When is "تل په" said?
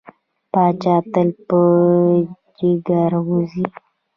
1.13-1.59